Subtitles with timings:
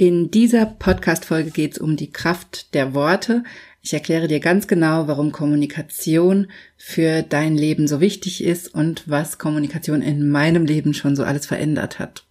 [0.00, 3.42] In dieser Podcast-Folge geht es um die Kraft der Worte.
[3.82, 9.38] Ich erkläre dir ganz genau, warum Kommunikation für dein Leben so wichtig ist und was
[9.38, 12.24] Kommunikation in meinem Leben schon so alles verändert hat.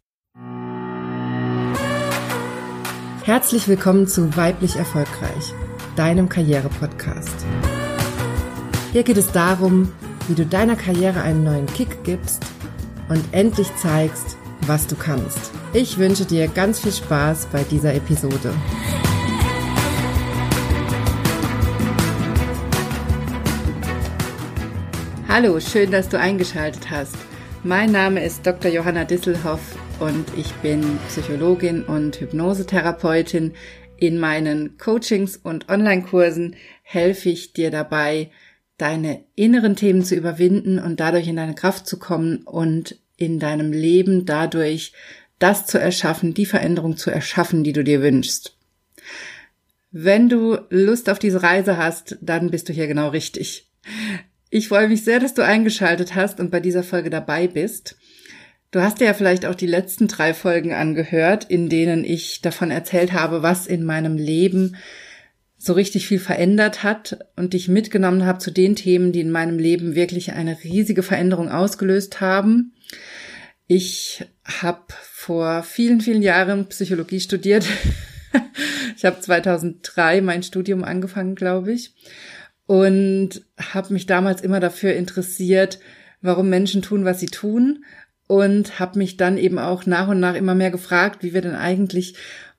[3.25, 5.53] Herzlich willkommen zu Weiblich Erfolgreich,
[5.97, 7.45] deinem Karriere-Podcast.
[8.93, 9.91] Hier geht es darum,
[10.29, 12.45] wie du deiner Karriere einen neuen Kick gibst
[13.09, 15.51] und endlich zeigst, was du kannst.
[15.73, 18.53] Ich wünsche dir ganz viel Spaß bei dieser Episode.
[25.27, 27.15] Hallo, schön, dass du eingeschaltet hast.
[27.63, 28.71] Mein Name ist Dr.
[28.71, 29.59] Johanna Disselhoff
[29.99, 33.53] und ich bin Psychologin und Hypnosetherapeutin.
[33.97, 38.31] In meinen Coachings und Online-Kursen helfe ich dir dabei,
[38.77, 43.71] deine inneren Themen zu überwinden und dadurch in deine Kraft zu kommen und in deinem
[43.71, 44.93] Leben dadurch
[45.39, 48.55] das zu erschaffen, die Veränderung zu erschaffen, die du dir wünschst.
[49.91, 53.67] Wenn du Lust auf diese Reise hast, dann bist du hier genau richtig.
[54.49, 57.97] Ich freue mich sehr, dass du eingeschaltet hast und bei dieser Folge dabei bist.
[58.71, 62.69] Du hast dir ja vielleicht auch die letzten drei Folgen angehört, in denen ich davon
[62.69, 64.75] erzählt habe, was in meinem Leben
[65.57, 69.57] so richtig viel verändert hat und dich mitgenommen habe zu den Themen, die in meinem
[69.57, 72.73] Leben wirklich eine riesige Veränderung ausgelöst haben.
[73.67, 77.65] Ich habe vor vielen, vielen Jahren Psychologie studiert.
[78.95, 81.93] ich habe 2003 mein Studium angefangen, glaube ich,
[82.65, 85.79] und habe mich damals immer dafür interessiert,
[86.21, 87.83] warum Menschen tun, was sie tun
[88.27, 91.55] und habe mich dann eben auch nach und nach immer mehr gefragt, wie wir denn
[91.55, 92.15] eigentlich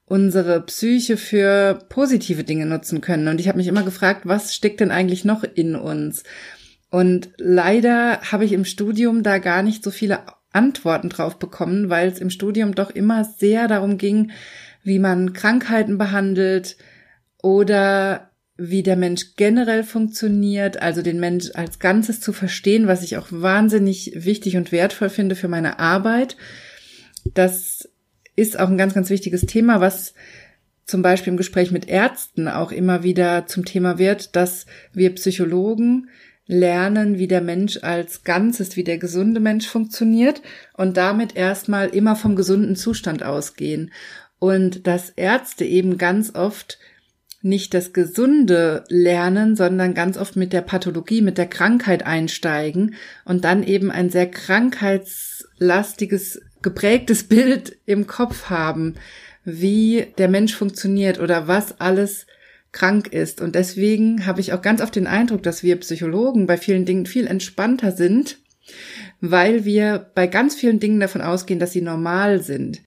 [0.06, 3.29] unsere Psyche für positive Dinge nutzen können.
[3.29, 6.23] Und ich habe mich immer gefragt, was steckt denn eigentlich noch in uns?
[6.91, 10.20] Und leider habe ich im Studium da gar nicht so viele
[10.53, 14.31] Antworten drauf bekommen, weil es im Studium doch immer sehr darum ging,
[14.83, 16.77] wie man Krankheiten behandelt
[17.42, 23.16] oder wie der Mensch generell funktioniert, also den Mensch als Ganzes zu verstehen, was ich
[23.16, 26.37] auch wahnsinnig wichtig und wertvoll finde für meine Arbeit.
[27.34, 27.88] Das
[28.34, 30.15] ist auch ein ganz, ganz wichtiges Thema, was
[30.87, 36.09] zum Beispiel im Gespräch mit Ärzten auch immer wieder zum Thema wird, dass wir Psychologen
[36.48, 40.42] lernen, wie der Mensch als Ganzes, wie der gesunde Mensch funktioniert
[40.72, 43.92] und damit erstmal immer vom gesunden Zustand ausgehen.
[44.41, 46.78] Und dass Ärzte eben ganz oft
[47.42, 53.44] nicht das Gesunde lernen, sondern ganz oft mit der Pathologie, mit der Krankheit einsteigen und
[53.44, 58.94] dann eben ein sehr krankheitslastiges, geprägtes Bild im Kopf haben,
[59.44, 62.26] wie der Mensch funktioniert oder was alles
[62.73, 63.41] krank ist.
[63.41, 67.06] Und deswegen habe ich auch ganz oft den Eindruck, dass wir Psychologen bei vielen Dingen
[67.06, 68.39] viel entspannter sind,
[69.21, 72.83] weil wir bei ganz vielen Dingen davon ausgehen, dass sie normal sind.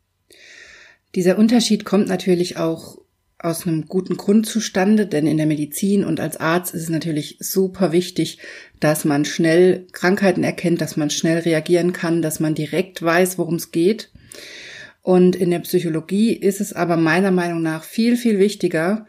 [1.16, 3.02] Dieser Unterschied kommt natürlich auch
[3.44, 7.38] aus einem guten Grund zustande, denn in der Medizin und als Arzt ist es natürlich
[7.40, 8.38] super wichtig,
[8.80, 13.56] dass man schnell Krankheiten erkennt, dass man schnell reagieren kann, dass man direkt weiß, worum
[13.56, 14.12] es geht.
[15.02, 19.08] Und in der Psychologie ist es aber meiner Meinung nach viel, viel wichtiger,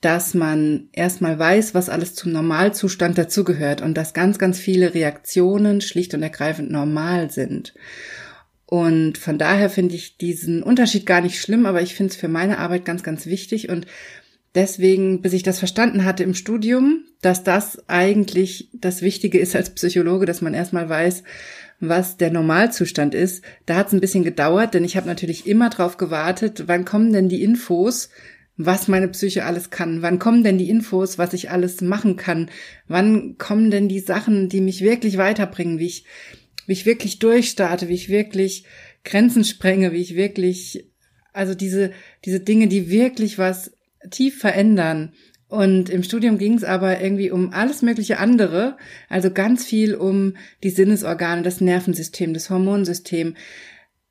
[0.00, 5.80] dass man erstmal weiß, was alles zum Normalzustand dazugehört und dass ganz, ganz viele Reaktionen
[5.80, 7.74] schlicht und ergreifend normal sind.
[8.64, 12.28] Und von daher finde ich diesen Unterschied gar nicht schlimm, aber ich finde es für
[12.28, 13.86] meine Arbeit ganz, ganz wichtig und
[14.54, 19.70] deswegen, bis ich das verstanden hatte im Studium, dass das eigentlich das Wichtige ist als
[19.70, 21.22] Psychologe, dass man erstmal weiß,
[21.80, 23.42] was der Normalzustand ist.
[23.66, 27.12] Da hat es ein bisschen gedauert, denn ich habe natürlich immer drauf gewartet, wann kommen
[27.12, 28.10] denn die Infos,
[28.58, 30.02] was meine Psyche alles kann.
[30.02, 32.50] Wann kommen denn die Infos, was ich alles machen kann?
[32.88, 36.04] Wann kommen denn die Sachen, die mich wirklich weiterbringen, wie ich,
[36.66, 38.64] wie ich wirklich durchstarte, wie ich wirklich
[39.04, 40.90] Grenzen sprenge, wie ich wirklich,
[41.32, 41.92] also diese,
[42.24, 43.70] diese Dinge, die wirklich was
[44.10, 45.12] tief verändern.
[45.46, 48.76] Und im Studium ging es aber irgendwie um alles mögliche andere,
[49.08, 53.36] also ganz viel um die Sinnesorgane, das Nervensystem, das Hormonsystem,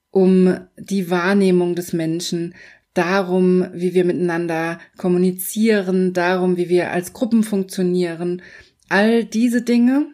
[0.09, 2.55] um die Wahrnehmung des Menschen,
[2.97, 8.41] darum, wie wir miteinander kommunizieren, darum, wie wir als Gruppen funktionieren,
[8.89, 10.07] all diese Dinge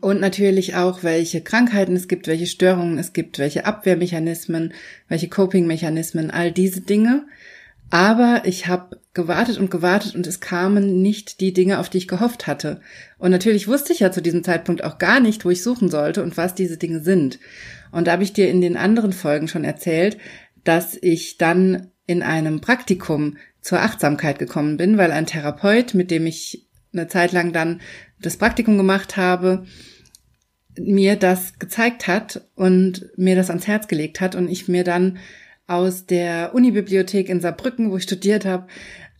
[0.00, 4.74] und natürlich auch, welche Krankheiten es gibt, welche Störungen es gibt, welche Abwehrmechanismen,
[5.08, 7.26] welche Coping-Mechanismen, all diese Dinge.
[7.90, 12.08] Aber ich habe gewartet und gewartet und es kamen nicht die Dinge, auf die ich
[12.08, 12.80] gehofft hatte.
[13.18, 16.22] Und natürlich wusste ich ja zu diesem Zeitpunkt auch gar nicht, wo ich suchen sollte
[16.22, 17.38] und was diese Dinge sind.
[17.90, 20.18] Und da habe ich dir in den anderen Folgen schon erzählt,
[20.68, 26.26] dass ich dann in einem Praktikum zur Achtsamkeit gekommen bin, weil ein Therapeut, mit dem
[26.26, 27.80] ich eine Zeit lang dann
[28.20, 29.64] das Praktikum gemacht habe,
[30.78, 35.16] mir das gezeigt hat und mir das ans Herz gelegt hat und ich mir dann
[35.66, 38.66] aus der Unibibliothek in Saarbrücken, wo ich studiert habe,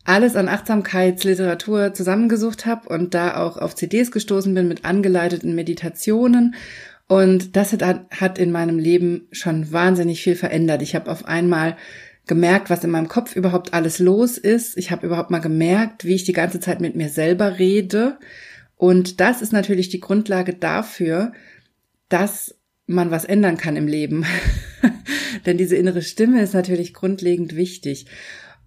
[0.05, 6.55] alles an Achtsamkeitsliteratur zusammengesucht habe und da auch auf CDs gestoßen bin mit angeleiteten Meditationen.
[7.09, 10.83] Und das hat, hat in meinem Leben schon wahnsinnig viel verändert.
[10.83, 11.77] Ich habe auf einmal
[12.27, 14.77] gemerkt, was in meinem Kopf überhaupt alles los ist.
[14.77, 18.19] Ich habe überhaupt mal gemerkt, wie ich die ganze Zeit mit mir selber rede.
[18.77, 21.33] Und das ist natürlich die Grundlage dafür,
[22.11, 22.55] dass
[22.87, 24.27] man was ändern kann im Leben.
[25.47, 28.07] Denn diese innere Stimme ist natürlich grundlegend wichtig.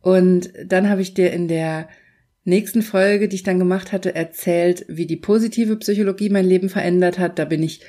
[0.02, 1.88] Und dann habe ich dir in der
[2.44, 7.20] nächsten Folge, die ich dann gemacht hatte, erzählt, wie die positive Psychologie mein Leben verändert
[7.20, 7.38] hat.
[7.38, 7.82] Da bin ich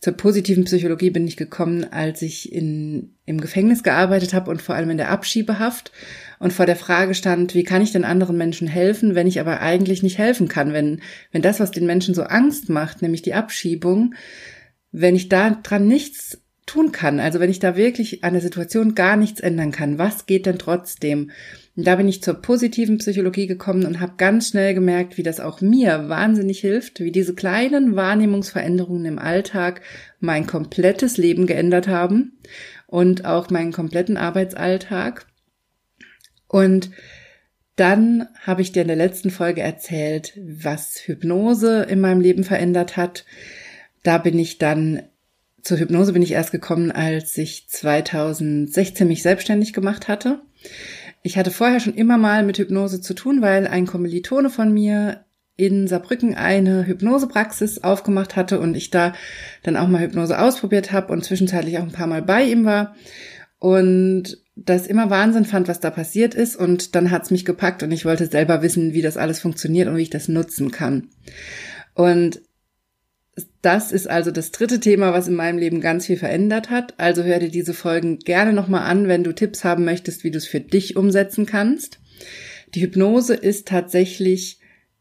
[0.00, 4.74] zur positiven Psychologie bin ich gekommen, als ich in, im Gefängnis gearbeitet habe und vor
[4.74, 5.90] allem in der Abschiebehaft
[6.38, 9.60] und vor der Frage stand, wie kann ich denn anderen Menschen helfen, wenn ich aber
[9.60, 11.00] eigentlich nicht helfen kann, wenn,
[11.32, 14.14] wenn das, was den Menschen so Angst macht, nämlich die Abschiebung,
[14.92, 17.20] wenn ich da dran nichts tun kann.
[17.20, 20.58] Also wenn ich da wirklich an der Situation gar nichts ändern kann, was geht denn
[20.58, 21.30] trotzdem?
[21.76, 25.40] Und da bin ich zur positiven Psychologie gekommen und habe ganz schnell gemerkt, wie das
[25.40, 29.82] auch mir wahnsinnig hilft, wie diese kleinen Wahrnehmungsveränderungen im Alltag
[30.18, 32.38] mein komplettes Leben geändert haben
[32.86, 35.26] und auch meinen kompletten Arbeitsalltag.
[36.48, 36.90] Und
[37.76, 42.96] dann habe ich dir in der letzten Folge erzählt, was Hypnose in meinem Leben verändert
[42.96, 43.26] hat.
[44.02, 45.02] Da bin ich dann
[45.66, 50.40] zur Hypnose bin ich erst gekommen, als ich 2016 mich selbstständig gemacht hatte.
[51.26, 55.24] Ich hatte vorher schon immer mal mit Hypnose zu tun, weil ein Kommilitone von mir
[55.56, 59.12] in Saarbrücken eine Hypnosepraxis aufgemacht hatte und ich da
[59.64, 62.94] dann auch mal Hypnose ausprobiert habe und zwischenzeitlich auch ein paar Mal bei ihm war
[63.58, 67.90] und das immer Wahnsinn fand, was da passiert ist und dann hat's mich gepackt und
[67.90, 71.08] ich wollte selber wissen, wie das alles funktioniert und wie ich das nutzen kann.
[71.94, 72.40] Und
[73.66, 76.94] das ist also das dritte Thema, was in meinem Leben ganz viel verändert hat.
[76.98, 80.38] Also hör dir diese Folgen gerne nochmal an, wenn du Tipps haben möchtest, wie du
[80.38, 81.98] es für dich umsetzen kannst.
[82.76, 84.60] Die Hypnose ist tatsächlich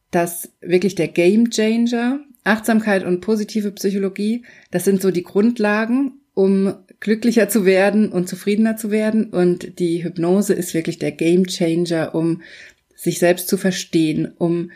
[0.10, 2.22] das wirklich der Game Changer.
[2.44, 8.78] Achtsamkeit und positive Psychologie, das sind so die Grundlagen, um glücklicher zu werden und zufriedener
[8.78, 9.26] zu werden.
[9.26, 12.42] Und die Hypnose ist wirklich der Game Changer, um
[12.96, 14.72] sich selbst zu verstehen, um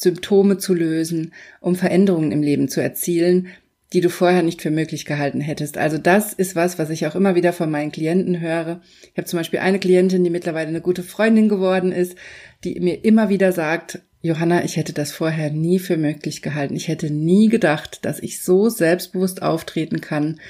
[0.00, 3.48] Symptome zu lösen, um Veränderungen im Leben zu erzielen,
[3.92, 5.76] die du vorher nicht für möglich gehalten hättest.
[5.76, 8.80] Also das ist was, was ich auch immer wieder von meinen Klienten höre.
[9.02, 12.16] Ich habe zum Beispiel eine Klientin, die mittlerweile eine gute Freundin geworden ist,
[12.64, 16.76] die mir immer wieder sagt, Johanna, ich hätte das vorher nie für möglich gehalten.
[16.76, 20.40] Ich hätte nie gedacht, dass ich so selbstbewusst auftreten kann,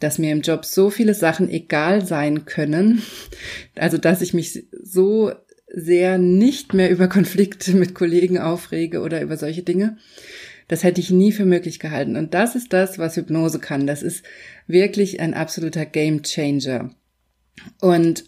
[0.00, 3.02] dass mir im Job so viele Sachen egal sein können.
[3.74, 5.32] Also, dass ich mich so
[5.72, 9.96] sehr nicht mehr über Konflikte mit Kollegen aufrege oder über solche Dinge.
[10.66, 12.16] Das hätte ich nie für möglich gehalten.
[12.16, 13.86] Und das ist das, was Hypnose kann.
[13.86, 14.24] Das ist
[14.66, 16.90] wirklich ein absoluter Game Changer.
[17.80, 18.24] Und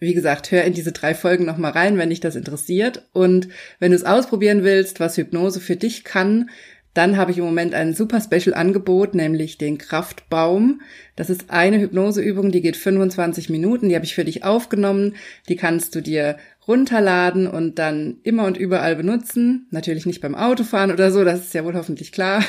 [0.00, 3.08] wie gesagt, hör in diese drei Folgen nochmal rein, wenn dich das interessiert.
[3.12, 3.48] Und
[3.78, 6.50] wenn du es ausprobieren willst, was Hypnose für dich kann,
[6.94, 10.82] dann habe ich im Moment ein super Special Angebot, nämlich den Kraftbaum.
[11.16, 13.88] Das ist eine Hypnoseübung, die geht 25 Minuten.
[13.88, 15.14] Die habe ich für dich aufgenommen.
[15.48, 16.36] Die kannst du dir
[16.66, 19.66] runterladen und dann immer und überall benutzen.
[19.70, 22.44] Natürlich nicht beim Autofahren oder so, das ist ja wohl hoffentlich klar.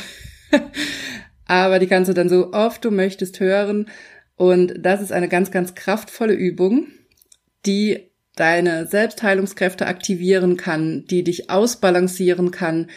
[1.45, 3.89] Aber die kannst du dann so oft du möchtest hören.
[4.35, 6.87] Und das ist eine ganz, ganz kraftvolle Übung,
[7.65, 12.89] die deine Selbstheilungskräfte aktivieren kann, die dich ausbalancieren kann,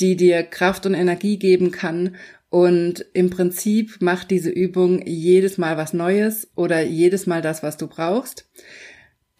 [0.00, 2.16] die dir Kraft und Energie geben kann.
[2.48, 7.76] Und im Prinzip macht diese Übung jedes Mal was Neues oder jedes Mal das, was
[7.76, 8.48] du brauchst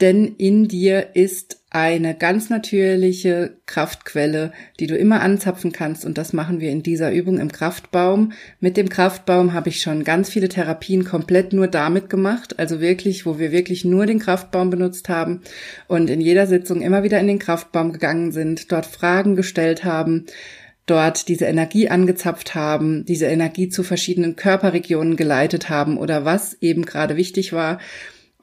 [0.01, 6.05] denn in dir ist eine ganz natürliche Kraftquelle, die du immer anzapfen kannst.
[6.05, 8.33] Und das machen wir in dieser Übung im Kraftbaum.
[8.61, 13.27] Mit dem Kraftbaum habe ich schon ganz viele Therapien komplett nur damit gemacht, also wirklich,
[13.27, 15.43] wo wir wirklich nur den Kraftbaum benutzt haben
[15.89, 20.27] und in jeder Sitzung immer wieder in den Kraftbaum gegangen sind, dort Fragen gestellt haben,
[20.87, 26.85] dort diese Energie angezapft haben, diese Energie zu verschiedenen Körperregionen geleitet haben oder was eben
[26.85, 27.79] gerade wichtig war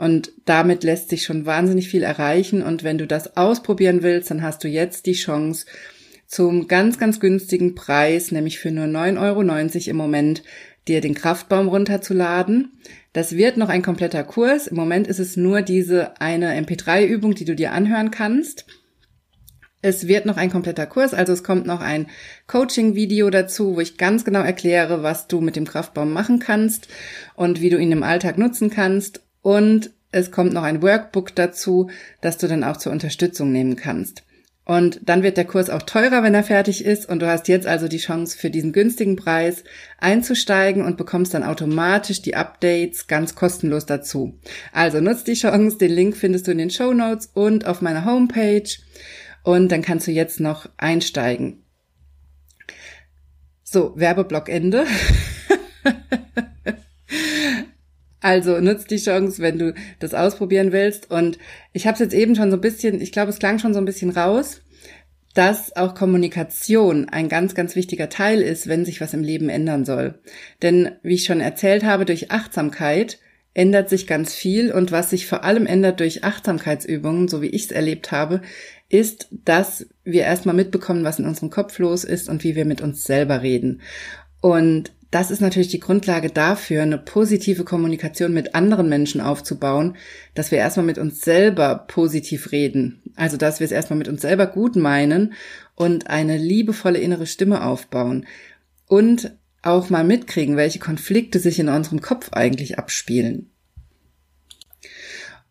[0.01, 2.63] und damit lässt sich schon wahnsinnig viel erreichen.
[2.63, 5.67] Und wenn du das ausprobieren willst, dann hast du jetzt die Chance,
[6.25, 10.43] zum ganz, ganz günstigen Preis, nämlich für nur 9,90 Euro im Moment,
[10.87, 12.71] dir den Kraftbaum runterzuladen.
[13.13, 14.65] Das wird noch ein kompletter Kurs.
[14.65, 18.65] Im Moment ist es nur diese eine MP3-Übung, die du dir anhören kannst.
[19.83, 22.07] Es wird noch ein kompletter Kurs, also es kommt noch ein
[22.47, 26.87] Coaching-Video dazu, wo ich ganz genau erkläre, was du mit dem Kraftbaum machen kannst
[27.35, 29.21] und wie du ihn im Alltag nutzen kannst.
[29.41, 31.89] Und es kommt noch ein Workbook dazu,
[32.21, 34.23] das du dann auch zur Unterstützung nehmen kannst.
[34.63, 37.09] Und dann wird der Kurs auch teurer, wenn er fertig ist.
[37.09, 39.63] Und du hast jetzt also die Chance, für diesen günstigen Preis
[39.97, 44.39] einzusteigen und bekommst dann automatisch die Updates ganz kostenlos dazu.
[44.71, 45.77] Also nutzt die Chance.
[45.77, 48.69] Den Link findest du in den Show Notes und auf meiner Homepage.
[49.43, 51.63] Und dann kannst du jetzt noch einsteigen.
[53.63, 54.85] So, Werbeblock Ende.
[58.21, 61.09] Also nutzt die Chance, wenn du das ausprobieren willst.
[61.11, 61.39] Und
[61.73, 63.79] ich habe es jetzt eben schon so ein bisschen, ich glaube, es klang schon so
[63.79, 64.61] ein bisschen raus,
[65.33, 69.85] dass auch Kommunikation ein ganz, ganz wichtiger Teil ist, wenn sich was im Leben ändern
[69.85, 70.19] soll.
[70.61, 73.17] Denn wie ich schon erzählt habe, durch Achtsamkeit
[73.53, 77.65] ändert sich ganz viel und was sich vor allem ändert durch Achtsamkeitsübungen, so wie ich
[77.65, 78.41] es erlebt habe,
[78.87, 82.81] ist, dass wir erstmal mitbekommen, was in unserem Kopf los ist und wie wir mit
[82.81, 83.81] uns selber reden.
[84.41, 89.97] Und das ist natürlich die Grundlage dafür, eine positive Kommunikation mit anderen Menschen aufzubauen,
[90.33, 93.03] dass wir erstmal mit uns selber positiv reden.
[93.15, 95.33] Also, dass wir es erstmal mit uns selber gut meinen
[95.75, 98.25] und eine liebevolle innere Stimme aufbauen.
[98.87, 103.51] Und auch mal mitkriegen, welche Konflikte sich in unserem Kopf eigentlich abspielen.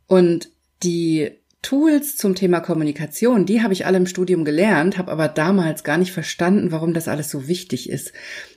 [0.07, 0.49] Und
[0.83, 5.85] die Tools zum Thema Kommunikation, die habe ich alle im Studium gelernt, habe aber damals
[5.85, 8.13] gar nicht verstanden, warum das alles so wichtig ist.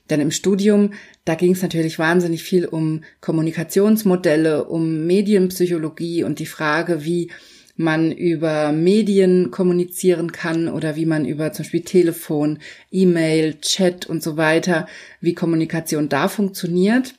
[0.09, 0.93] Denn im Studium,
[1.25, 7.29] da ging es natürlich wahnsinnig viel um Kommunikationsmodelle, um Medienpsychologie und die Frage, wie
[7.75, 12.59] man über Medien kommunizieren kann oder wie man über zum Beispiel Telefon,
[12.91, 14.87] E-Mail, Chat und so weiter,
[15.19, 17.15] wie Kommunikation da funktioniert.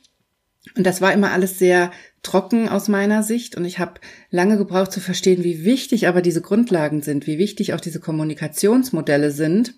[0.75, 1.91] Und das war immer alles sehr
[2.25, 4.01] trocken aus meiner Sicht und ich habe
[4.31, 9.31] lange gebraucht zu verstehen, wie wichtig aber diese Grundlagen sind, wie wichtig auch diese Kommunikationsmodelle
[9.31, 9.75] sind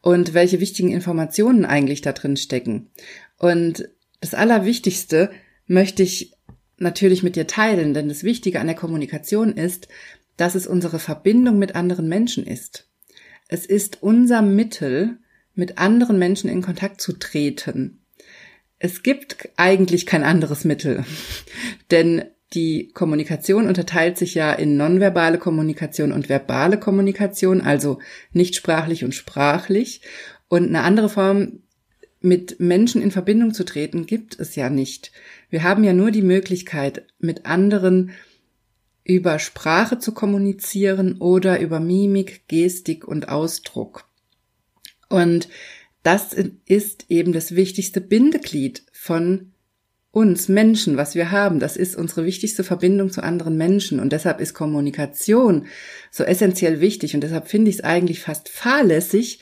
[0.00, 2.90] und welche wichtigen Informationen eigentlich da drin stecken.
[3.38, 3.88] Und
[4.20, 5.30] das Allerwichtigste
[5.66, 6.32] möchte ich
[6.78, 9.88] natürlich mit dir teilen, denn das Wichtige an der Kommunikation ist,
[10.36, 12.88] dass es unsere Verbindung mit anderen Menschen ist.
[13.48, 15.18] Es ist unser Mittel,
[15.54, 18.03] mit anderen Menschen in Kontakt zu treten.
[18.84, 21.06] Es gibt eigentlich kein anderes Mittel,
[21.90, 27.98] denn die Kommunikation unterteilt sich ja in nonverbale Kommunikation und verbale Kommunikation, also
[28.34, 30.02] nicht sprachlich und sprachlich.
[30.48, 31.60] Und eine andere Form,
[32.20, 35.12] mit Menschen in Verbindung zu treten, gibt es ja nicht.
[35.48, 38.10] Wir haben ja nur die Möglichkeit, mit anderen
[39.02, 44.04] über Sprache zu kommunizieren oder über Mimik, Gestik und Ausdruck.
[45.08, 45.48] Und
[46.04, 46.34] das
[46.66, 49.50] ist eben das wichtigste Bindeglied von
[50.12, 51.58] uns Menschen, was wir haben.
[51.58, 53.98] Das ist unsere wichtigste Verbindung zu anderen Menschen.
[53.98, 55.66] Und deshalb ist Kommunikation
[56.12, 57.14] so essentiell wichtig.
[57.14, 59.40] Und deshalb finde ich es eigentlich fast fahrlässig,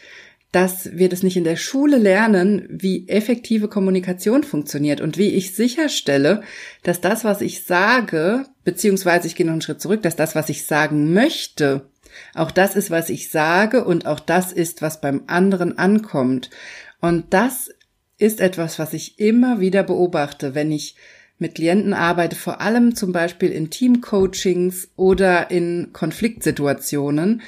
[0.53, 5.55] dass wir das nicht in der Schule lernen, wie effektive Kommunikation funktioniert und wie ich
[5.55, 6.43] sicherstelle,
[6.83, 10.49] dass das, was ich sage, beziehungsweise ich gehe noch einen Schritt zurück, dass das, was
[10.49, 11.91] ich sagen möchte,
[12.35, 16.51] auch das ist, was ich sage und auch das ist, was beim anderen ankommt.
[17.01, 17.71] Und das
[18.19, 20.97] ist etwas, was ich immer wieder beobachte, wenn ich
[21.39, 27.43] mit Klienten arbeite, vor allem zum Beispiel in Teamcoachings oder in Konfliktsituationen.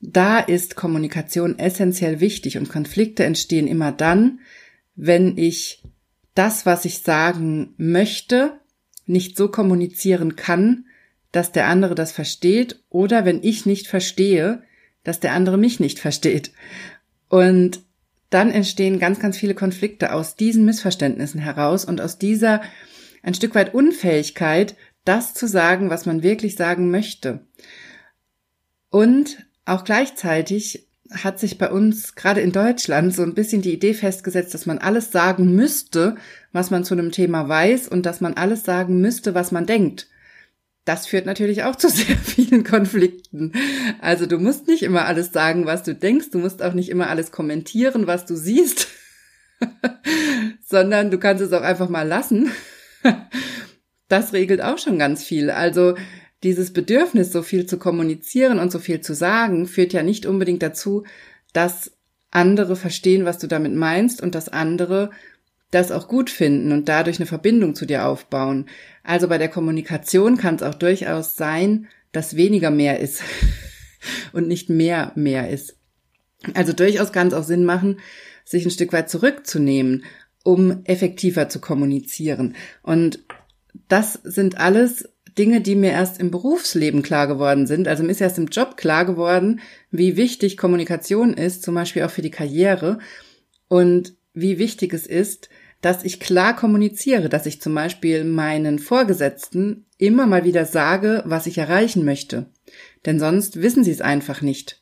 [0.00, 4.40] Da ist Kommunikation essentiell wichtig und Konflikte entstehen immer dann,
[4.96, 5.82] wenn ich
[6.34, 8.58] das, was ich sagen möchte,
[9.06, 10.86] nicht so kommunizieren kann,
[11.32, 14.62] dass der andere das versteht oder wenn ich nicht verstehe,
[15.04, 16.52] dass der andere mich nicht versteht.
[17.28, 17.82] Und
[18.30, 22.62] dann entstehen ganz, ganz viele Konflikte aus diesen Missverständnissen heraus und aus dieser
[23.22, 27.40] ein Stück weit Unfähigkeit, das zu sagen, was man wirklich sagen möchte.
[28.90, 33.94] Und auch gleichzeitig hat sich bei uns gerade in Deutschland so ein bisschen die Idee
[33.94, 36.16] festgesetzt, dass man alles sagen müsste,
[36.52, 40.06] was man zu einem Thema weiß und dass man alles sagen müsste, was man denkt
[40.84, 43.52] das führt natürlich auch zu sehr vielen Konflikten.
[44.00, 47.08] Also du musst nicht immer alles sagen, was du denkst, du musst auch nicht immer
[47.08, 48.88] alles kommentieren, was du siehst,
[50.64, 52.50] sondern du kannst es auch einfach mal lassen.
[54.08, 55.50] Das regelt auch schon ganz viel.
[55.50, 55.94] Also
[56.42, 60.62] dieses Bedürfnis, so viel zu kommunizieren und so viel zu sagen, führt ja nicht unbedingt
[60.62, 61.04] dazu,
[61.52, 61.92] dass
[62.30, 65.10] andere verstehen, was du damit meinst und dass andere
[65.70, 68.66] das auch gut finden und dadurch eine Verbindung zu dir aufbauen.
[69.02, 73.22] Also bei der Kommunikation kann es auch durchaus sein, dass weniger mehr ist
[74.32, 75.76] und nicht mehr mehr ist.
[76.54, 78.00] Also durchaus kann es auch Sinn machen,
[78.44, 80.04] sich ein Stück weit zurückzunehmen,
[80.42, 82.56] um effektiver zu kommunizieren.
[82.82, 83.20] Und
[83.88, 85.08] das sind alles
[85.38, 87.86] Dinge, die mir erst im Berufsleben klar geworden sind.
[87.86, 89.60] Also mir ist erst im Job klar geworden,
[89.90, 92.98] wie wichtig Kommunikation ist, zum Beispiel auch für die Karriere
[93.68, 95.48] und wie wichtig es ist,
[95.80, 101.46] dass ich klar kommuniziere, dass ich zum Beispiel meinen Vorgesetzten immer mal wieder sage, was
[101.46, 102.46] ich erreichen möchte.
[103.06, 104.80] Denn sonst wissen sie es einfach nicht.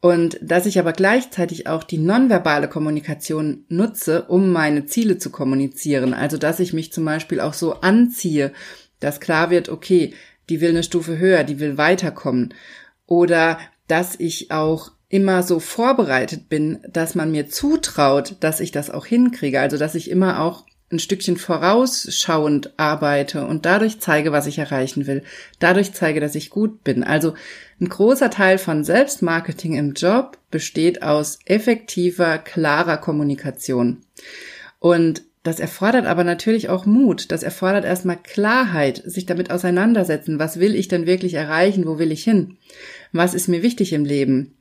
[0.00, 6.14] Und dass ich aber gleichzeitig auch die nonverbale Kommunikation nutze, um meine Ziele zu kommunizieren.
[6.14, 8.52] Also dass ich mich zum Beispiel auch so anziehe,
[8.98, 10.14] dass klar wird, okay,
[10.48, 12.54] die will eine Stufe höher, die will weiterkommen.
[13.06, 13.58] Oder
[13.88, 19.04] dass ich auch immer so vorbereitet bin, dass man mir zutraut, dass ich das auch
[19.04, 19.60] hinkriege.
[19.60, 25.06] Also dass ich immer auch ein Stückchen vorausschauend arbeite und dadurch zeige, was ich erreichen
[25.06, 25.22] will.
[25.58, 27.04] Dadurch zeige, dass ich gut bin.
[27.04, 27.34] Also
[27.80, 33.98] ein großer Teil von Selbstmarketing im Job besteht aus effektiver, klarer Kommunikation.
[34.78, 37.32] Und das erfordert aber natürlich auch Mut.
[37.32, 40.38] Das erfordert erstmal Klarheit, sich damit auseinandersetzen.
[40.38, 41.86] Was will ich denn wirklich erreichen?
[41.86, 42.58] Wo will ich hin?
[43.12, 44.56] Was ist mir wichtig im Leben?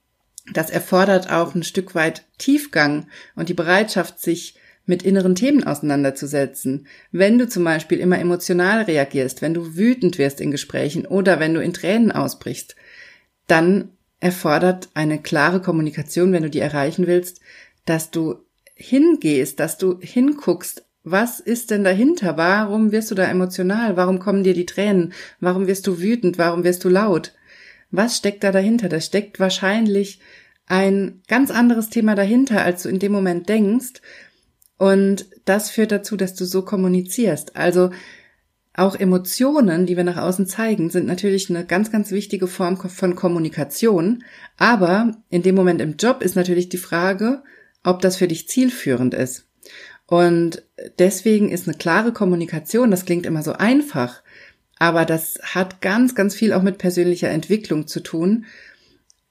[0.53, 6.87] Das erfordert auch ein Stück weit Tiefgang und die Bereitschaft, sich mit inneren Themen auseinanderzusetzen.
[7.11, 11.53] Wenn du zum Beispiel immer emotional reagierst, wenn du wütend wirst in Gesprächen oder wenn
[11.53, 12.75] du in Tränen ausbrichst,
[13.45, 13.89] dann
[14.19, 17.39] erfordert eine klare Kommunikation, wenn du die erreichen willst,
[17.85, 18.39] dass du
[18.73, 22.37] hingehst, dass du hinguckst, was ist denn dahinter?
[22.37, 23.95] Warum wirst du da emotional?
[23.95, 25.13] Warum kommen dir die Tränen?
[25.39, 26.37] Warum wirst du wütend?
[26.37, 27.33] Warum wirst du laut?
[27.91, 28.89] Was steckt da dahinter?
[28.89, 30.19] Da steckt wahrscheinlich
[30.67, 34.01] ein ganz anderes Thema dahinter, als du in dem Moment denkst.
[34.77, 37.55] Und das führt dazu, dass du so kommunizierst.
[37.55, 37.89] Also
[38.73, 43.15] auch Emotionen, die wir nach außen zeigen, sind natürlich eine ganz, ganz wichtige Form von
[43.15, 44.23] Kommunikation.
[44.57, 47.43] Aber in dem Moment im Job ist natürlich die Frage,
[47.83, 49.47] ob das für dich zielführend ist.
[50.05, 50.63] Und
[50.97, 54.23] deswegen ist eine klare Kommunikation, das klingt immer so einfach,
[54.79, 58.45] aber das hat ganz, ganz viel auch mit persönlicher Entwicklung zu tun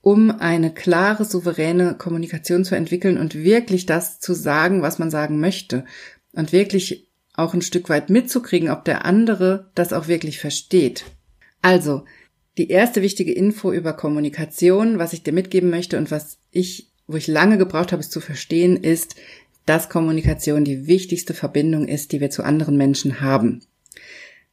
[0.01, 5.41] um eine klare, souveräne Kommunikation zu entwickeln und wirklich das zu sagen, was man sagen
[5.41, 5.85] möchte
[6.33, 11.05] und wirklich auch ein Stück weit mitzukriegen, ob der andere das auch wirklich versteht.
[11.63, 12.05] Also,
[12.57, 17.17] die erste wichtige Info über Kommunikation, was ich dir mitgeben möchte und was ich, wo
[17.17, 19.15] ich lange gebraucht habe, es zu verstehen, ist,
[19.67, 23.61] dass Kommunikation die wichtigste Verbindung ist, die wir zu anderen Menschen haben.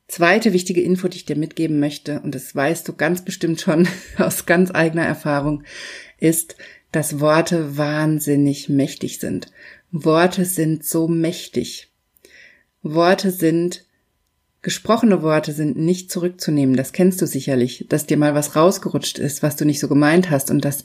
[0.07, 3.87] Zweite wichtige Info, die ich dir mitgeben möchte, und das weißt du ganz bestimmt schon
[4.17, 5.63] aus ganz eigener Erfahrung,
[6.19, 6.55] ist,
[6.91, 9.51] dass Worte wahnsinnig mächtig sind.
[9.91, 11.91] Worte sind so mächtig.
[12.83, 13.85] Worte sind,
[14.61, 16.75] gesprochene Worte sind nicht zurückzunehmen.
[16.75, 20.29] Das kennst du sicherlich, dass dir mal was rausgerutscht ist, was du nicht so gemeint
[20.29, 20.83] hast und das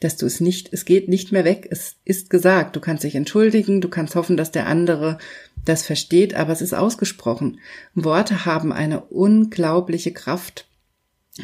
[0.00, 2.76] dass du es nicht, es geht nicht mehr weg, es ist gesagt.
[2.76, 5.18] Du kannst dich entschuldigen, du kannst hoffen, dass der andere
[5.64, 7.60] das versteht, aber es ist ausgesprochen.
[7.94, 10.68] Worte haben eine unglaubliche Kraft.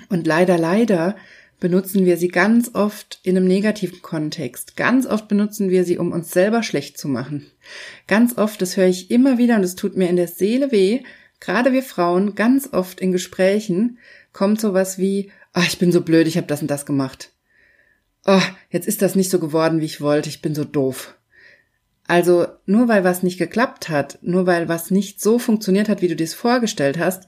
[0.08, 1.16] Und leider, leider
[1.60, 4.76] benutzen wir sie ganz oft in einem negativen Kontext.
[4.76, 7.46] Ganz oft benutzen wir sie, um uns selber schlecht zu machen.
[8.06, 11.02] Ganz oft, das höre ich immer wieder und es tut mir in der Seele weh,
[11.40, 13.98] gerade wir Frauen, ganz oft in Gesprächen
[14.32, 17.32] kommt sowas wie, ah, ich bin so blöd, ich habe das und das gemacht
[18.26, 21.16] oh, jetzt ist das nicht so geworden, wie ich wollte, ich bin so doof.
[22.06, 26.08] Also nur weil was nicht geklappt hat, nur weil was nicht so funktioniert hat, wie
[26.08, 27.26] du dir es vorgestellt hast,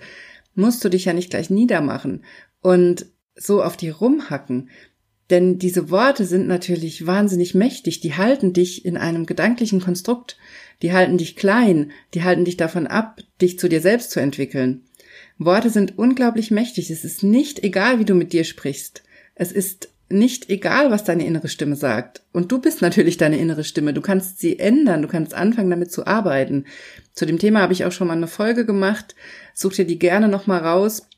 [0.54, 2.24] musst du dich ja nicht gleich niedermachen
[2.60, 4.70] und so auf die rumhacken.
[5.30, 10.36] Denn diese Worte sind natürlich wahnsinnig mächtig, die halten dich in einem gedanklichen Konstrukt,
[10.82, 14.82] die halten dich klein, die halten dich davon ab, dich zu dir selbst zu entwickeln.
[15.38, 19.02] Worte sind unglaublich mächtig, es ist nicht egal, wie du mit dir sprichst.
[19.34, 22.22] Es ist nicht egal, was deine innere Stimme sagt.
[22.32, 23.94] Und du bist natürlich deine innere Stimme.
[23.94, 25.02] Du kannst sie ändern.
[25.02, 26.66] Du kannst anfangen, damit zu arbeiten.
[27.14, 29.14] Zu dem Thema habe ich auch schon mal eine Folge gemacht.
[29.54, 31.08] Such dir die gerne nochmal raus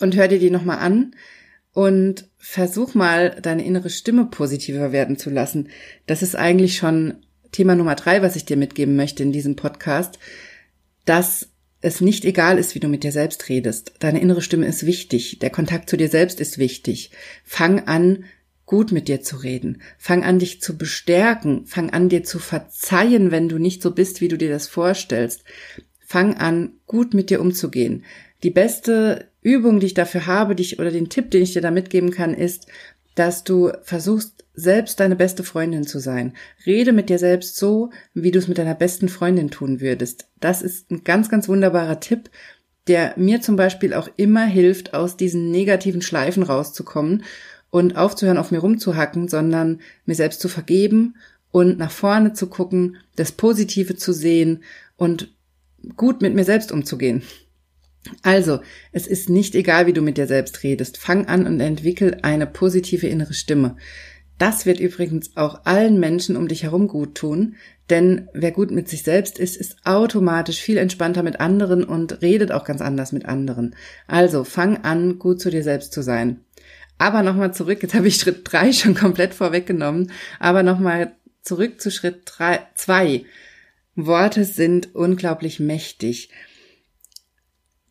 [0.00, 1.14] und hör dir die nochmal an
[1.72, 5.68] und versuch mal, deine innere Stimme positiver werden zu lassen.
[6.06, 10.18] Das ist eigentlich schon Thema Nummer drei, was ich dir mitgeben möchte in diesem Podcast,
[11.04, 11.48] dass
[11.82, 13.92] es nicht egal ist, wie du mit dir selbst redest.
[13.98, 15.40] Deine innere Stimme ist wichtig.
[15.40, 17.10] Der Kontakt zu dir selbst ist wichtig.
[17.44, 18.24] Fang an,
[18.66, 19.82] gut mit dir zu reden.
[19.98, 21.66] Fang an, dich zu bestärken.
[21.66, 25.42] Fang an, dir zu verzeihen, wenn du nicht so bist, wie du dir das vorstellst.
[25.98, 28.04] Fang an, gut mit dir umzugehen.
[28.44, 31.72] Die beste Übung, die ich dafür habe, dich oder den Tipp, den ich dir da
[31.72, 32.68] mitgeben kann, ist,
[33.16, 36.34] dass du versuchst, selbst deine beste Freundin zu sein.
[36.66, 40.28] Rede mit dir selbst so, wie du es mit deiner besten Freundin tun würdest.
[40.40, 42.30] Das ist ein ganz, ganz wunderbarer Tipp,
[42.86, 47.24] der mir zum Beispiel auch immer hilft, aus diesen negativen Schleifen rauszukommen
[47.70, 51.14] und aufzuhören, auf mir rumzuhacken, sondern mir selbst zu vergeben
[51.50, 54.62] und nach vorne zu gucken, das Positive zu sehen
[54.96, 55.32] und
[55.96, 57.22] gut mit mir selbst umzugehen.
[58.22, 58.60] Also,
[58.90, 60.98] es ist nicht egal, wie du mit dir selbst redest.
[60.98, 63.76] Fang an und entwickel eine positive innere Stimme.
[64.42, 67.54] Das wird übrigens auch allen Menschen um dich herum gut tun,
[67.90, 72.50] denn wer gut mit sich selbst ist, ist automatisch viel entspannter mit anderen und redet
[72.50, 73.76] auch ganz anders mit anderen.
[74.08, 76.40] Also fang an, gut zu dir selbst zu sein.
[76.98, 81.92] Aber nochmal zurück, jetzt habe ich Schritt drei schon komplett vorweggenommen, aber nochmal zurück zu
[81.92, 83.24] Schritt drei, zwei.
[83.94, 86.30] Worte sind unglaublich mächtig.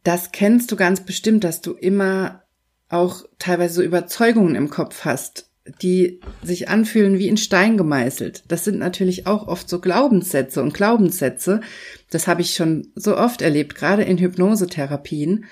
[0.04, 2.44] Das kennst du ganz bestimmt, dass du immer
[2.90, 5.48] auch teilweise so Überzeugungen im Kopf hast,
[5.82, 8.44] die sich anfühlen wie in Stein gemeißelt.
[8.48, 11.62] Das sind natürlich auch oft so Glaubenssätze und Glaubenssätze.
[12.10, 15.46] Das habe ich schon so oft erlebt, gerade in Hypnosetherapien,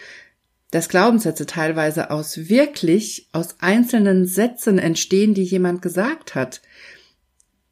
[0.72, 6.62] dass Glaubenssätze teilweise aus wirklich aus einzelnen Sätzen entstehen, die jemand gesagt hat.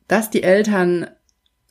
[0.07, 1.07] Dass die Eltern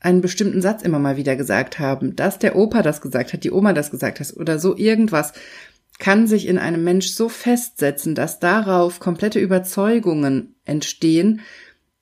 [0.01, 3.51] einen bestimmten Satz immer mal wieder gesagt haben, dass der Opa das gesagt hat, die
[3.51, 5.33] Oma das gesagt hat oder so irgendwas,
[5.99, 11.41] kann sich in einem Mensch so festsetzen, dass darauf komplette Überzeugungen entstehen,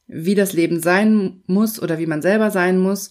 [0.07, 3.11] wie das Leben sein muss oder wie man selber sein muss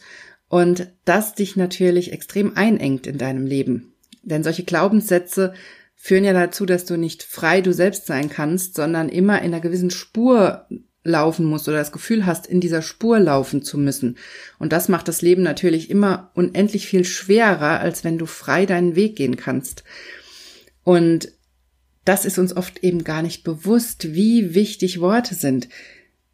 [0.50, 3.94] und das dich natürlich extrem einengt in deinem Leben.
[4.22, 5.54] Denn solche Glaubenssätze
[5.96, 9.62] führen ja dazu, dass du nicht frei du selbst sein kannst, sondern immer in einer
[9.62, 10.68] gewissen Spur
[11.04, 14.18] laufen musst oder das Gefühl hast, in dieser Spur laufen zu müssen.
[14.60, 18.96] Und das macht das Leben natürlich immer unendlich viel schwerer, als wenn du frei deinen
[18.96, 19.84] Weg gehen kannst.
[20.84, 21.30] Und
[22.06, 25.70] das ist uns oft eben gar nicht bewusst, wie wichtig Worte sind.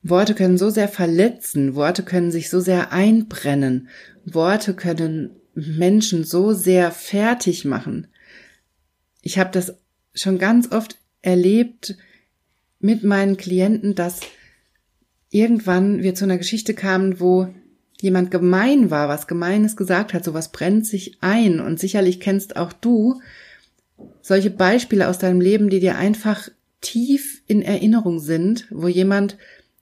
[0.02, 3.90] Worte können so sehr verletzen, Worte können sich so sehr einbrennen,
[4.26, 8.08] Worte können Menschen so sehr fertig machen.
[9.22, 9.76] Ich habe das
[10.14, 11.98] schon ganz oft erlebt
[12.80, 14.22] mit meinen Klienten, dass
[15.30, 17.54] irgendwann wir zu einer Geschichte kamen, wo
[18.00, 22.72] jemand gemein war, was Gemeines gesagt hat, sowas brennt sich ein und sicherlich kennst auch
[22.72, 23.22] du
[24.22, 26.50] solche Beispiele aus deinem Leben, die dir einfach
[26.82, 29.38] tief in Erinnerung sind, wo jemand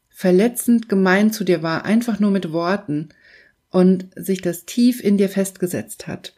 [0.09, 3.09] verletzend gemein zu dir war, einfach nur mit Worten
[3.69, 6.33] und sich das tief in dir festgesetzt hat.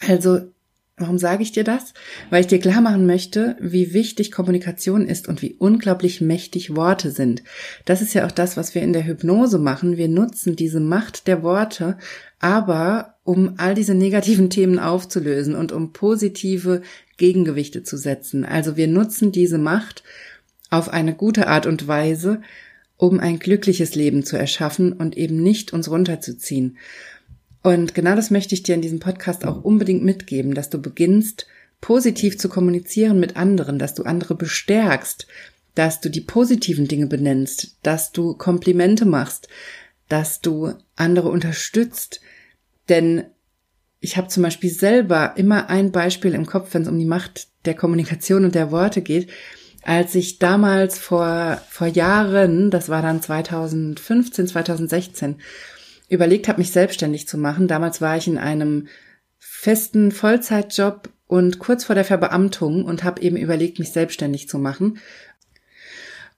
[0.00, 0.52] Also
[0.96, 1.92] Warum sage ich dir das?
[2.30, 7.10] Weil ich dir klar machen möchte, wie wichtig Kommunikation ist und wie unglaublich mächtig Worte
[7.10, 7.42] sind.
[7.84, 9.96] Das ist ja auch das, was wir in der Hypnose machen.
[9.96, 11.98] Wir nutzen diese Macht der Worte,
[12.38, 16.82] aber um all diese negativen Themen aufzulösen und um positive
[17.16, 18.44] Gegengewichte zu setzen.
[18.44, 20.04] Also wir nutzen diese Macht
[20.70, 22.42] auf eine gute Art und Weise,
[22.96, 26.78] um ein glückliches Leben zu erschaffen und eben nicht uns runterzuziehen.
[27.62, 31.46] Und genau das möchte ich dir in diesem Podcast auch unbedingt mitgeben, dass du beginnst,
[31.80, 35.26] positiv zu kommunizieren mit anderen, dass du andere bestärkst,
[35.74, 39.48] dass du die positiven Dinge benennst, dass du Komplimente machst,
[40.08, 42.20] dass du andere unterstützt.
[42.88, 43.24] Denn
[44.00, 47.48] ich habe zum Beispiel selber immer ein Beispiel im Kopf, wenn es um die Macht
[47.64, 49.30] der Kommunikation und der Worte geht.
[49.82, 55.36] Als ich damals vor, vor Jahren, das war dann 2015, 2016,
[56.08, 57.68] überlegt habe, mich selbstständig zu machen.
[57.68, 58.88] Damals war ich in einem
[59.38, 64.98] festen Vollzeitjob und kurz vor der Verbeamtung und habe eben überlegt, mich selbstständig zu machen.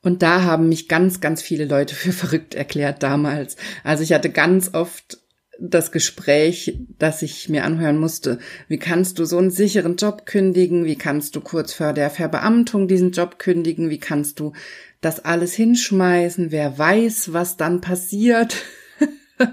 [0.02, 3.56] Und da haben mich ganz, ganz viele Leute für verrückt erklärt damals.
[3.82, 5.18] Also ich hatte ganz oft
[5.58, 8.38] das Gespräch, das ich mir anhören musste.
[8.68, 10.84] Wie kannst du so einen sicheren Job kündigen?
[10.84, 13.90] Wie kannst du kurz vor der Verbeamtung diesen Job kündigen?
[13.90, 14.52] Wie kannst du
[15.00, 16.50] das alles hinschmeißen?
[16.50, 18.56] Wer weiß, was dann passiert?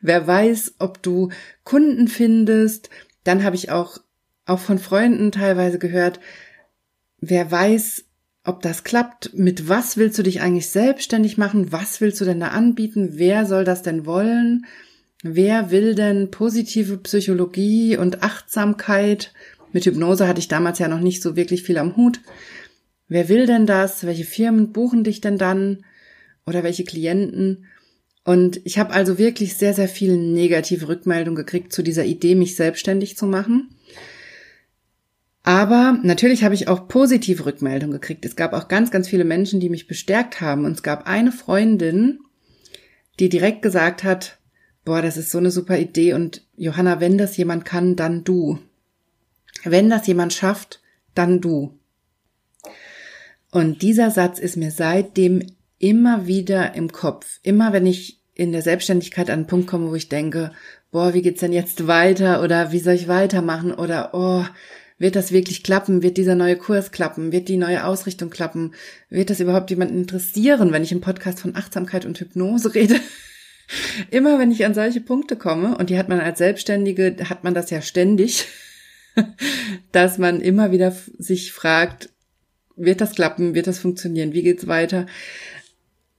[0.00, 1.30] Wer weiß, ob du
[1.64, 2.90] Kunden findest.
[3.24, 3.98] Dann habe ich auch,
[4.46, 6.20] auch von Freunden teilweise gehört,
[7.20, 8.04] wer weiß,
[8.44, 9.32] ob das klappt.
[9.34, 11.72] Mit was willst du dich eigentlich selbstständig machen?
[11.72, 13.12] Was willst du denn da anbieten?
[13.12, 14.66] Wer soll das denn wollen?
[15.26, 19.32] Wer will denn positive Psychologie und Achtsamkeit?
[19.72, 22.20] Mit Hypnose hatte ich damals ja noch nicht so wirklich viel am Hut.
[23.08, 24.04] Wer will denn das?
[24.04, 25.86] Welche Firmen buchen dich denn dann?
[26.44, 27.64] Oder welche Klienten?
[28.24, 32.54] Und ich habe also wirklich sehr, sehr viele negative Rückmeldungen gekriegt zu dieser Idee, mich
[32.54, 33.70] selbstständig zu machen.
[35.42, 38.26] Aber natürlich habe ich auch positive Rückmeldungen gekriegt.
[38.26, 40.66] Es gab auch ganz, ganz viele Menschen, die mich bestärkt haben.
[40.66, 42.18] Und es gab eine Freundin,
[43.20, 44.38] die direkt gesagt hat,
[44.84, 46.14] boah, das ist so eine super Idee.
[46.14, 48.58] Und Johanna, wenn das jemand kann, dann du.
[49.64, 50.80] Wenn das jemand schafft,
[51.14, 51.78] dann du.
[53.50, 55.46] Und dieser Satz ist mir seitdem
[55.78, 57.38] immer wieder im Kopf.
[57.42, 60.50] Immer wenn ich in der Selbstständigkeit an einen Punkt komme, wo ich denke,
[60.90, 64.44] boah, wie geht's denn jetzt weiter oder wie soll ich weitermachen oder oh,
[64.98, 66.02] wird das wirklich klappen?
[66.02, 67.32] Wird dieser neue Kurs klappen?
[67.32, 68.74] Wird die neue Ausrichtung klappen?
[69.08, 72.96] Wird das überhaupt jemanden interessieren, wenn ich im Podcast von Achtsamkeit und Hypnose rede?
[74.10, 77.54] Immer wenn ich an solche Punkte komme, und die hat man als Selbstständige, hat man
[77.54, 78.46] das ja ständig,
[79.92, 82.10] dass man immer wieder sich fragt,
[82.76, 83.54] wird das klappen?
[83.54, 84.32] Wird das funktionieren?
[84.32, 85.06] Wie geht's weiter?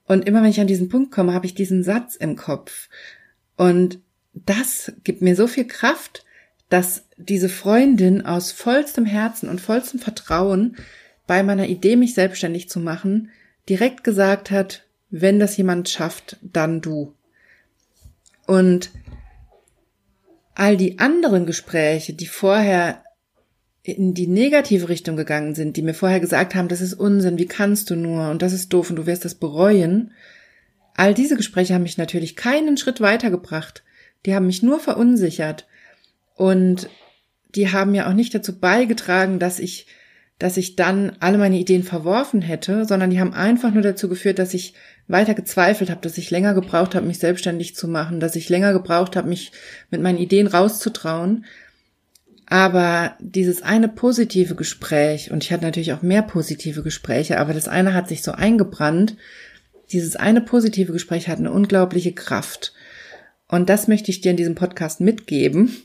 [0.08, 2.90] Und immer wenn ich an diesen Punkt komme, habe ich diesen Satz im Kopf.
[3.58, 4.00] Und
[4.34, 6.26] das gibt mir so viel Kraft,
[6.70, 10.78] dass diese Freundin aus vollstem Herzen und vollstem Vertrauen
[11.28, 13.32] bei meiner Idee, mich selbstständig zu machen,
[13.70, 17.14] direkt gesagt hat, wenn das jemand schafft, dann du.
[18.46, 18.92] Und
[20.54, 23.04] all die anderen Gespräche, die vorher
[23.84, 27.46] in die negative Richtung gegangen sind, die mir vorher gesagt haben, das ist Unsinn, wie
[27.46, 30.12] kannst du nur und das ist doof und du wirst das bereuen,
[30.96, 33.84] all diese Gespräche haben mich natürlich keinen Schritt weitergebracht.
[34.26, 35.68] Die haben mich nur verunsichert
[36.36, 36.90] und
[37.54, 39.86] die haben ja auch nicht dazu beigetragen, dass ich
[40.40, 44.40] dass ich dann alle meine Ideen verworfen hätte, sondern die haben einfach nur dazu geführt,
[44.40, 44.74] dass ich
[45.08, 48.74] weiter gezweifelt habe, dass ich länger gebraucht habe, mich selbstständig zu machen, dass ich länger
[48.74, 49.52] gebraucht habe, mich
[49.92, 51.46] mit meinen Ideen rauszutrauen.
[52.48, 57.68] Aber dieses eine positive Gespräch, und ich hatte natürlich auch mehr positive Gespräche, aber das
[57.68, 59.16] eine hat sich so eingebrannt,
[59.92, 62.74] dieses eine positive Gespräch hat eine unglaubliche Kraft.
[63.48, 65.76] Und das möchte ich dir in diesem Podcast mitgeben,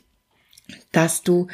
[0.93, 1.49] dass du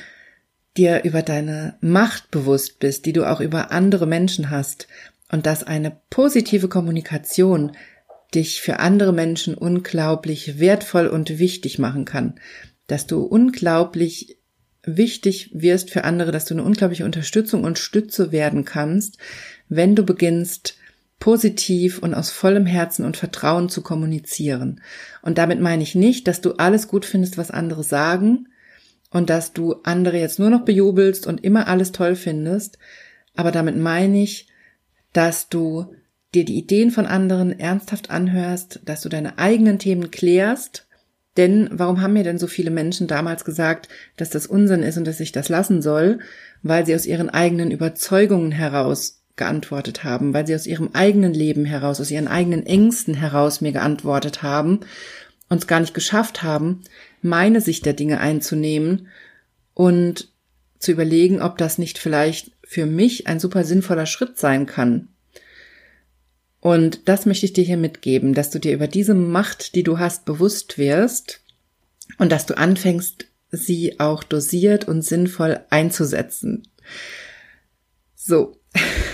[0.76, 4.88] dir über deine Macht bewusst bist, die du auch über andere Menschen hast
[5.30, 7.72] und dass eine positive Kommunikation
[8.34, 12.34] dich für andere Menschen unglaublich wertvoll und wichtig machen kann,
[12.86, 14.38] dass du unglaublich
[14.84, 19.18] wichtig wirst für andere, dass du eine unglaubliche Unterstützung und Stütze werden kannst,
[19.68, 20.76] wenn du beginnst,
[21.18, 24.80] positiv und aus vollem Herzen und Vertrauen zu kommunizieren.
[25.22, 28.48] Und damit meine ich nicht, dass du alles gut findest, was andere sagen,
[29.16, 32.76] und dass du andere jetzt nur noch bejubelst und immer alles toll findest.
[33.34, 34.46] Aber damit meine ich,
[35.14, 35.94] dass du
[36.34, 40.86] dir die Ideen von anderen ernsthaft anhörst, dass du deine eigenen Themen klärst.
[41.38, 45.06] Denn warum haben mir denn so viele Menschen damals gesagt, dass das Unsinn ist und
[45.06, 46.18] dass ich das lassen soll?
[46.62, 51.64] Weil sie aus ihren eigenen Überzeugungen heraus geantwortet haben, weil sie aus ihrem eigenen Leben
[51.64, 54.80] heraus, aus ihren eigenen Ängsten heraus mir geantwortet haben
[55.48, 56.82] und es gar nicht geschafft haben,
[57.22, 59.08] meine Sicht der Dinge einzunehmen
[59.74, 60.28] und
[60.78, 65.08] zu überlegen, ob das nicht vielleicht für mich ein super sinnvoller Schritt sein kann.
[66.60, 69.98] Und das möchte ich dir hier mitgeben, dass du dir über diese Macht, die du
[69.98, 71.40] hast, bewusst wirst
[72.18, 76.66] und dass du anfängst, sie auch dosiert und sinnvoll einzusetzen.
[78.14, 78.58] So.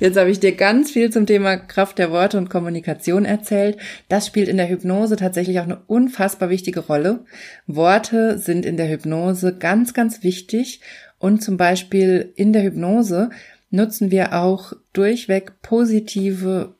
[0.00, 3.78] Jetzt habe ich dir ganz viel zum Thema Kraft der Worte und Kommunikation erzählt.
[4.08, 7.24] Das spielt in der Hypnose tatsächlich auch eine unfassbar wichtige Rolle.
[7.66, 10.80] Worte sind in der Hypnose ganz, ganz wichtig
[11.18, 13.30] und zum Beispiel in der Hypnose
[13.70, 16.74] nutzen wir auch durchweg positive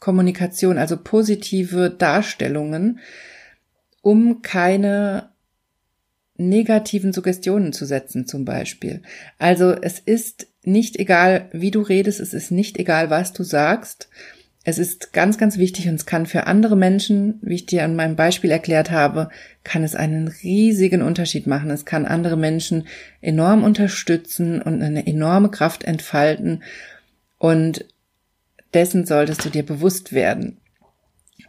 [0.00, 3.00] Kommunikation, also positive Darstellungen,
[4.00, 5.30] um keine
[6.38, 9.02] negativen Suggestionen zu setzen zum Beispiel.
[9.38, 14.08] Also es ist nicht egal, wie du redest, es ist nicht egal, was du sagst.
[14.64, 17.96] Es ist ganz, ganz wichtig und es kann für andere Menschen, wie ich dir an
[17.96, 19.30] meinem Beispiel erklärt habe,
[19.64, 21.70] kann es einen riesigen Unterschied machen.
[21.70, 22.86] Es kann andere Menschen
[23.22, 26.62] enorm unterstützen und eine enorme Kraft entfalten
[27.38, 27.86] und
[28.74, 30.60] dessen solltest du dir bewusst werden.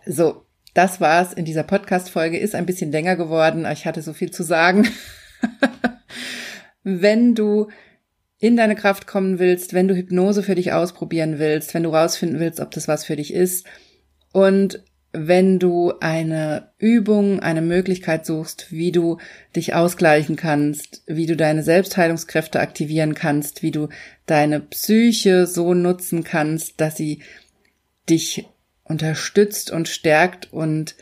[0.06, 2.38] So, das war's in dieser Podcast-Folge.
[2.38, 4.88] Ist ein bisschen länger geworden, aber ich hatte so viel zu sagen.
[6.84, 7.68] Wenn du
[8.40, 12.40] in deine Kraft kommen willst, wenn du Hypnose für dich ausprobieren willst, wenn du rausfinden
[12.40, 13.66] willst, ob das was für dich ist
[14.32, 19.18] und wenn du eine Übung, eine Möglichkeit suchst, wie du
[19.56, 23.90] dich ausgleichen kannst, wie du deine Selbstheilungskräfte aktivieren kannst, wie du
[24.28, 27.24] deine Psyche so nutzen kannst, dass sie
[28.08, 28.46] dich
[28.84, 30.96] unterstützt und stärkt und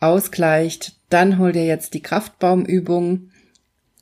[0.00, 3.30] ausgleicht, dann hol dir jetzt die Kraftbaumübung.